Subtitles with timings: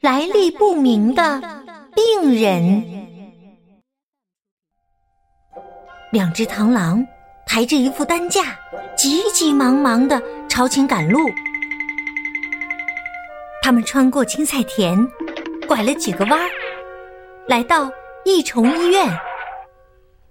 [0.00, 1.42] 来历不明的
[1.94, 2.82] 病人。
[6.10, 7.06] 两只螳螂
[7.46, 8.58] 抬着一副担架，
[8.96, 11.20] 急急忙忙的朝前赶路。
[13.60, 15.06] 他们穿过青菜田，
[15.68, 16.48] 拐了几个弯儿，
[17.46, 17.92] 来到
[18.24, 19.06] 益虫医院。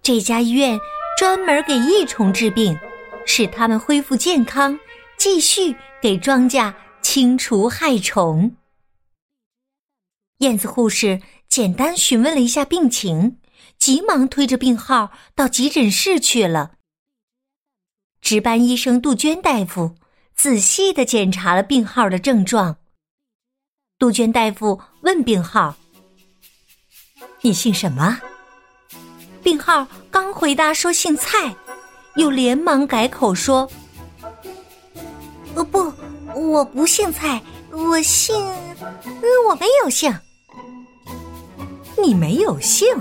[0.01, 0.79] 这家医院
[1.15, 2.75] 专门给益虫治病，
[3.23, 4.79] 使它们恢复健康，
[5.15, 6.73] 继续给庄稼
[7.03, 8.51] 清除害虫。
[10.39, 13.39] 燕子护士简单询问了一下病情，
[13.77, 16.71] 急忙推着病号到急诊室去了。
[18.21, 19.95] 值班医生杜鹃大夫
[20.33, 22.77] 仔细的检查了病号的症状。
[23.97, 25.75] 杜鹃大夫问病号
[27.41, 28.21] ：“你姓什么？”
[29.43, 31.53] 病号刚回答说姓蔡，
[32.15, 33.69] 又连忙改口说
[35.55, 35.91] ：“呃，不，
[36.33, 38.41] 我不姓蔡，我姓……
[39.49, 40.17] 我没有姓。”
[41.97, 42.95] 你没有姓？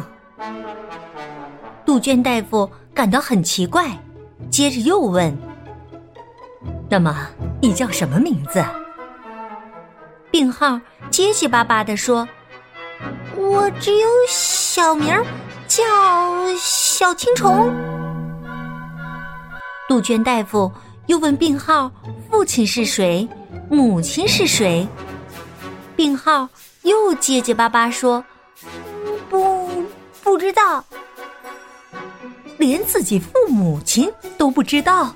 [1.85, 3.91] 杜鹃大夫感到很奇怪，
[4.51, 5.37] 接着又问
[6.89, 7.29] ：“那么
[7.61, 8.63] 你叫什么名字？”
[10.31, 12.29] 病号结结巴巴的说
[13.37, 15.15] ：“我只有小名，
[15.67, 15.85] 叫
[16.59, 17.73] 小青虫。”
[19.89, 20.71] 杜鹃大夫
[21.07, 21.91] 又问病号
[22.31, 23.27] ：“父亲是谁？
[23.71, 24.87] 母亲是谁？”
[25.97, 26.47] 病号
[26.83, 28.23] 又结结巴巴说：“，
[30.39, 30.85] 不知道，
[32.59, 35.13] 连自己父母亲都不知道。”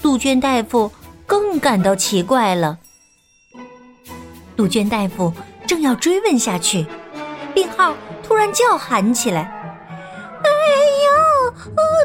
[0.00, 0.88] 杜鹃大夫
[1.26, 2.78] 更感到奇怪了。
[4.56, 5.32] 杜鹃大夫
[5.66, 6.86] 正要追问下去，
[7.52, 9.42] 病号突然叫喊起来
[10.44, 10.48] ：“哎
[11.08, 11.50] 呦，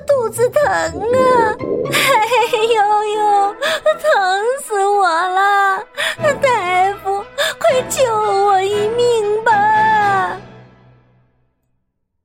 [0.08, 1.56] 肚子疼啊！
[1.94, 3.56] 哎呦呦，
[4.02, 5.78] 疼死我了！
[6.42, 7.24] 大夫，
[7.59, 9.52] 快救我一命吧！”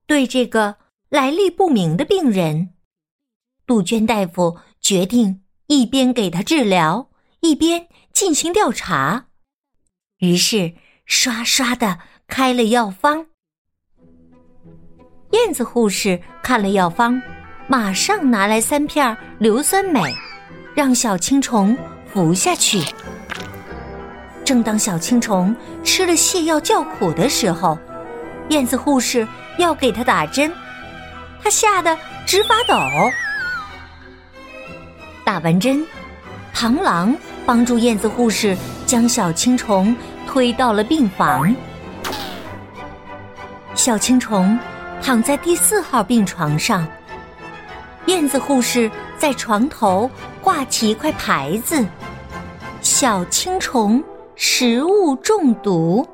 [0.08, 0.76] 对这个
[1.10, 2.70] 来历不明的病人，
[3.66, 7.10] 杜鹃大夫决定一边给他治疗，
[7.40, 9.26] 一边进行调查。
[10.20, 10.72] 于是，
[11.04, 13.26] 刷刷的开了药方。
[15.32, 17.20] 燕子护士看了药方，
[17.68, 20.10] 马上拿来三片硫酸镁，
[20.74, 22.80] 让小青虫服下去。
[24.42, 27.78] 正当小青虫吃了泻药叫苦的时候，
[28.48, 29.26] 燕子护士
[29.58, 30.52] 要给他打针，
[31.42, 32.74] 他吓得直发抖。
[35.24, 35.84] 打完针，
[36.54, 37.14] 螳螂
[37.44, 38.56] 帮助燕子护士
[38.86, 39.96] 将小青虫。
[40.30, 41.56] 推到了病房，
[43.74, 44.58] 小青虫
[45.00, 46.86] 躺在第四号病床上。
[48.04, 50.08] 燕子护士在床头
[50.42, 51.82] 挂起一块牌子
[52.82, 54.04] ：“小青虫
[54.36, 56.06] 食物中毒。”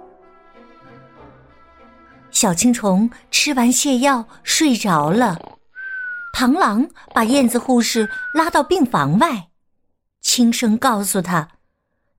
[2.45, 5.57] 小青虫吃完泻药睡着了。
[6.37, 9.49] 螳螂把燕子护士拉到病房外，
[10.21, 11.53] 轻声告诉他。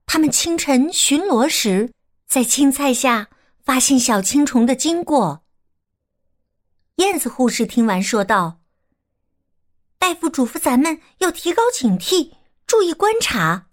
[0.07, 1.91] 他们清晨巡逻时，
[2.25, 3.27] 在青菜下
[3.63, 5.43] 发现小青虫的经过。
[6.95, 8.61] 燕子护士听完说道
[9.99, 12.31] ：“大夫嘱咐咱们要提高警惕，
[12.65, 13.67] 注意观察。”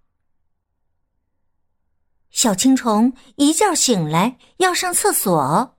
[2.30, 5.78] 小青虫一觉醒来要上厕所，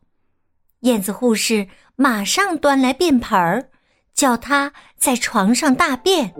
[0.84, 3.70] 燕子护士马上端来便盆儿，
[4.14, 6.34] 叫他在床上大便。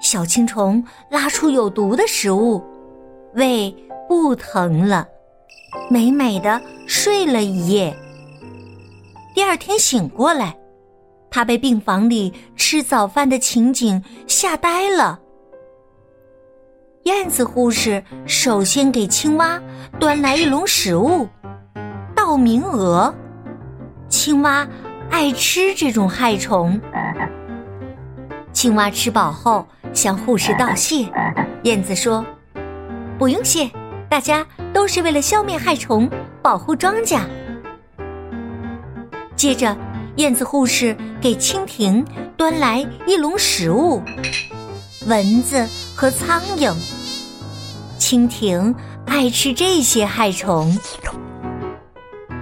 [0.00, 2.62] 小青虫拉出有毒的食物，
[3.34, 3.74] 胃
[4.08, 5.06] 不疼了，
[5.90, 7.94] 美美的睡了一夜。
[9.34, 10.56] 第二天醒过来，
[11.30, 15.20] 他被病房里吃早饭的情景吓呆了。
[17.02, 19.62] 燕子护士首先给青蛙
[20.00, 21.28] 端来一笼食物——
[22.26, 23.14] 报名额。
[24.08, 24.66] 青蛙
[25.12, 26.80] 爱吃这种害虫。
[28.52, 29.64] 青蛙吃饱后。
[29.94, 31.10] 向护士道谢，
[31.62, 32.22] 燕子说
[33.18, 33.70] ：“不用谢，
[34.10, 36.10] 大家都是为了消灭害虫，
[36.42, 37.20] 保护庄稼。”
[39.36, 39.74] 接着，
[40.16, 42.04] 燕子护士给蜻蜓
[42.36, 44.02] 端来一笼食物——
[45.08, 45.66] 蚊子
[45.96, 46.74] 和苍蝇。
[47.98, 48.74] 蜻蜓
[49.06, 50.76] 爱吃这些害虫。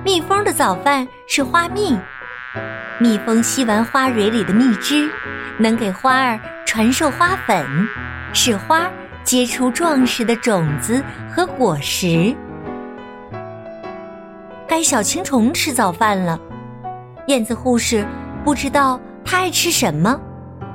[0.04, 1.98] 蜜蜂的早饭是花蜜，
[3.00, 5.08] 蜜蜂吸完花蕊里的蜜汁，
[5.58, 6.38] 能给花儿。
[6.66, 7.64] 传授花粉，
[8.32, 8.90] 使花
[9.22, 12.34] 结出壮实的种子和果实。
[14.66, 16.38] 该小青虫吃早饭了，
[17.28, 18.04] 燕子护士
[18.44, 20.20] 不知道它爱吃什么，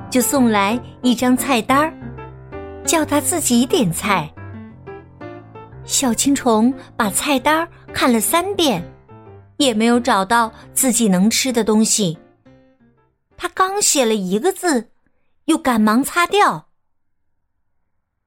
[0.09, 1.93] 就送来一张菜单儿，
[2.85, 4.27] 叫它自己点菜。
[5.83, 8.81] 小青虫把菜单看了三遍，
[9.59, 12.17] 也没有找到自己能吃的东西。
[13.37, 14.89] 他刚写了一个字，
[15.45, 16.69] 又赶忙擦掉。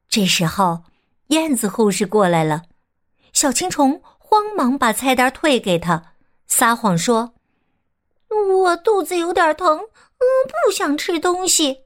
[0.09, 0.85] 这时候，
[1.29, 2.65] 燕子护士过来了，
[3.33, 6.13] 小青虫慌忙把菜单退给他，
[6.47, 7.33] 撒谎说
[8.29, 11.79] ：“我肚子有点疼，嗯，不想吃东西。”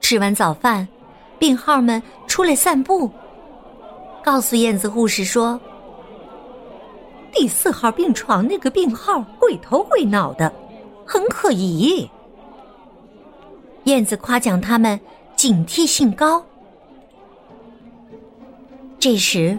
[0.00, 0.86] 吃完早饭，
[1.40, 3.10] 病号们出来散步。
[4.22, 5.60] 告诉燕子护士说
[7.42, 10.52] ：“第四号病床那个病号鬼头鬼脑的，
[11.04, 12.08] 很可疑。”
[13.82, 15.00] 燕子夸奖他们
[15.34, 16.46] 警惕性高。
[18.96, 19.58] 这时，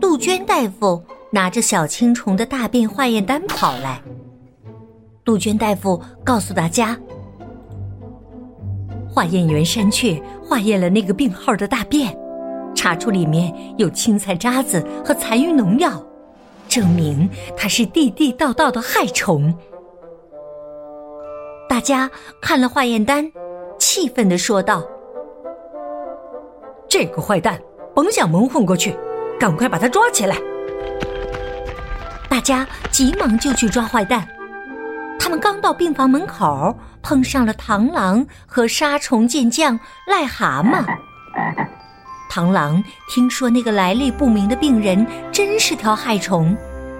[0.00, 1.00] 杜鹃大夫
[1.30, 4.02] 拿着小青虫的大便化验单跑来。
[5.22, 6.98] 杜鹃大夫告诉大家
[9.08, 12.12] ：“化验员山雀化验了那个病号的大便。”
[12.74, 16.04] 查出里面有青菜渣子和残余农药，
[16.74, 19.56] 证明它是地地道道的害虫。
[21.68, 22.10] 大家
[22.42, 23.30] 看了化验单，
[23.78, 24.82] 气愤地说道
[26.90, 27.60] ：“这个坏蛋，
[27.94, 28.92] 甭想蒙混过去，
[29.38, 30.36] 赶快把他抓起来！”
[32.28, 34.26] 大家急忙就去抓坏蛋。
[35.16, 39.78] 他们刚到病房门口，碰上了螳螂和杀虫健将
[40.10, 40.84] 癞蛤蟆。
[42.34, 46.56] 螳螂听说那个来历不明的病人真是条害虫，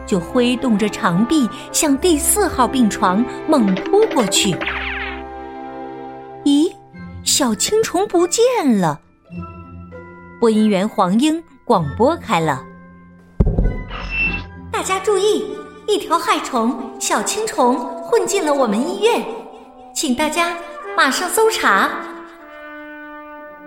[0.07, 4.57] 就挥动着长臂向第四号病床猛扑过去。
[6.45, 6.73] 咦，
[7.25, 8.45] 小青虫不见
[8.79, 9.01] 了！
[10.39, 12.63] 播音员黄英广播开了
[14.71, 15.45] ：“大家注意，
[15.89, 19.21] 一条害虫小青虫混进了我们医院，
[19.93, 20.57] 请大家
[20.97, 21.91] 马上搜查。”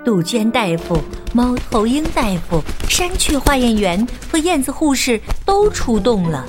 [0.07, 0.97] 杜鹃大夫、
[1.33, 6.45] 猫头鹰大夫、山雀化验员和燕子护士都出动了。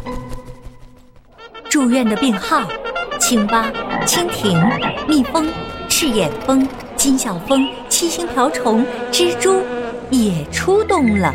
[1.69, 2.69] 住院的病号：
[3.19, 3.69] 青蛙、
[4.07, 4.57] 蜻蜓、
[5.09, 5.45] 蜜蜂、
[5.89, 6.65] 赤眼蜂、
[6.95, 9.61] 金小蜂、七星瓢虫、蜘蛛
[10.13, 11.35] 也出动了。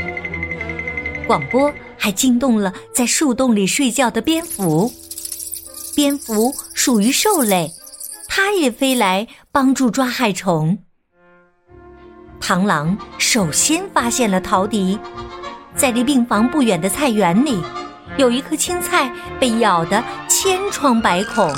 [1.28, 4.90] 广播还惊动了在树洞里睡觉的蝙蝠。
[5.94, 7.70] 蝙蝠属于兽类，
[8.30, 10.78] 它也飞来帮助抓害虫。
[12.44, 15.00] 螳螂首先发现了陶笛，
[15.78, 17.64] 在离病房不远的菜园里，
[18.18, 19.10] 有一颗青菜
[19.40, 21.50] 被咬得千疮百孔。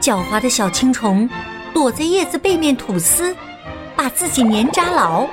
[0.00, 1.28] 狡猾的小青虫
[1.74, 3.34] 躲在叶子背面吐丝，
[3.96, 5.26] 把自己粘扎牢，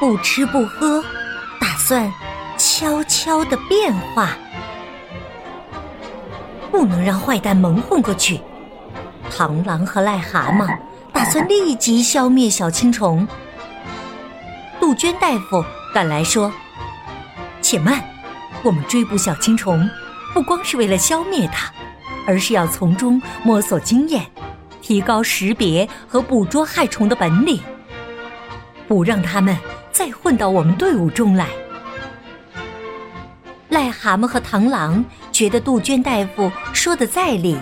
[0.00, 1.00] 不吃不喝，
[1.60, 2.12] 打算
[2.58, 4.30] 悄悄的变化，
[6.72, 8.40] 不能让坏蛋蒙混过去。
[9.30, 10.76] 螳螂和癞蛤蟆。
[11.14, 13.26] 打算立即消灭小青虫。
[14.80, 15.64] 杜鹃大夫
[15.94, 16.52] 赶来说
[17.62, 18.02] ：“且慢，
[18.64, 19.88] 我们追捕小青虫，
[20.34, 21.72] 不光是为了消灭它，
[22.26, 24.26] 而是要从中摸索经验，
[24.82, 27.60] 提高识别和捕捉害虫的本领，
[28.88, 29.56] 不让他们
[29.92, 31.46] 再混到我们队伍中来。”
[33.70, 37.56] 癞蛤蟆和螳螂觉得杜鹃大夫说的在理。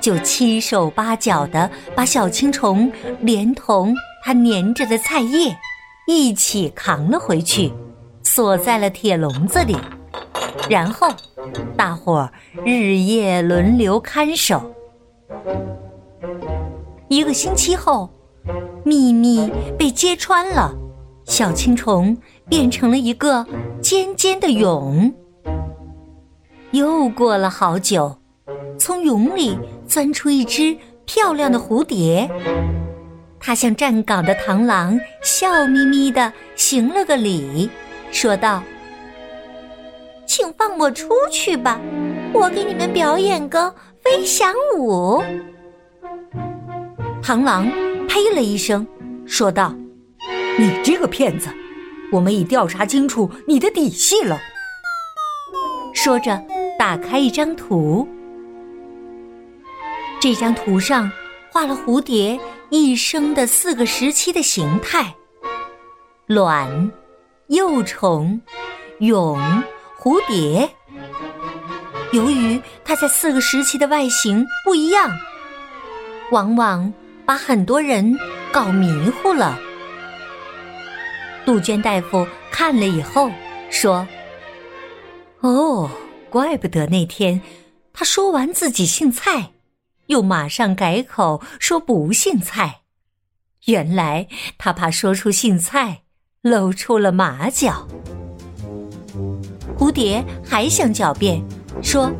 [0.00, 3.94] 就七手八脚的把小青虫连同
[4.24, 5.56] 它粘着的菜叶
[6.06, 7.72] 一起扛了回去，
[8.22, 9.76] 锁在了铁笼子里。
[10.68, 11.08] 然后，
[11.76, 12.32] 大伙儿
[12.64, 14.74] 日夜轮流看守。
[17.08, 18.08] 一个星期后，
[18.84, 20.74] 秘密被揭穿了，
[21.24, 22.16] 小青虫
[22.48, 23.46] 变成了一个
[23.80, 25.12] 尖尖的蛹。
[26.70, 28.16] 又过了好久。
[28.78, 29.58] 从蛹里
[29.90, 32.30] 钻出一只漂亮的蝴蝶，
[33.40, 37.68] 它向站岗的螳螂笑眯眯的行了个礼，
[38.12, 38.62] 说道
[40.24, 41.80] ：“请放我出去吧，
[42.32, 45.20] 我给你们表演个飞翔舞。”
[47.20, 47.68] 螳螂
[48.06, 48.86] 呸了一声，
[49.26, 49.74] 说道
[50.56, 51.48] ：“你这个骗子，
[52.12, 54.38] 我们已调查清楚你的底细了。”
[55.92, 56.40] 说着，
[56.78, 58.06] 打开一张图。
[60.20, 61.10] 这张图上
[61.50, 65.14] 画了蝴蝶一生的四个时期的形态：
[66.26, 66.92] 卵、
[67.46, 68.38] 幼虫、
[68.98, 69.38] 蛹、
[69.98, 70.68] 蝴蝶。
[72.12, 75.10] 由于它在四个时期的外形不一样，
[76.30, 76.92] 往往
[77.24, 78.14] 把很多人
[78.52, 79.58] 搞迷糊了。
[81.46, 83.30] 杜鹃大夫看了以后
[83.70, 84.06] 说
[85.40, 85.90] ：“哦，
[86.28, 87.40] 怪不得那天
[87.94, 89.52] 他说完自己姓蔡。”
[90.10, 92.80] 又马上改口说不姓蔡，
[93.66, 94.26] 原来
[94.58, 96.02] 他怕说出姓蔡
[96.42, 97.86] 露出了马脚。
[99.78, 101.40] 蝴蝶还想狡辩，
[101.80, 102.10] 说：“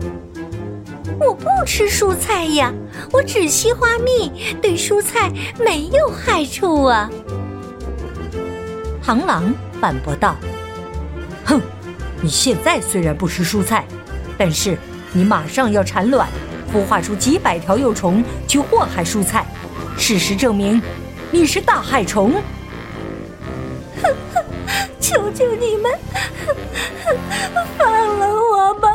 [1.18, 2.72] 我不吃蔬菜呀，
[3.12, 5.28] 我只吸花蜜，对蔬菜
[5.58, 7.10] 没有害处啊。”
[9.04, 10.36] 螳螂反驳道
[11.44, 11.60] ：“哼，
[12.22, 13.84] 你现在虽然不吃蔬菜，
[14.38, 14.78] 但是
[15.12, 16.28] 你马上要产卵，
[16.72, 19.46] 孵化出几百条幼虫去祸害蔬菜。
[19.96, 20.80] 事实证明，
[21.30, 22.32] 你是大害虫。
[25.00, 25.92] ”求求你们，
[27.76, 28.88] 放了我吧！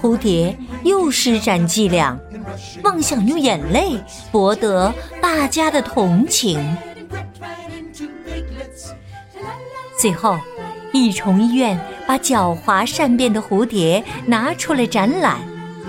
[0.00, 2.18] 蝴蝶又施展伎俩，
[2.82, 4.02] 妄想用眼泪
[4.32, 6.76] 博得大家的同情。
[9.98, 10.38] 最后，
[10.92, 11.78] 益虫医院
[12.10, 15.36] 把狡猾善变的蝴蝶拿出来展览，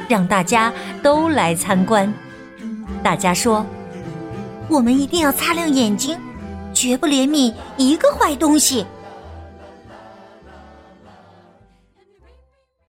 [0.07, 2.13] 让大家都来参观。
[3.01, 3.65] 大家说
[4.69, 6.15] ：“我们一定要擦亮眼睛。”
[6.75, 8.85] 绝不怜悯一个坏东西。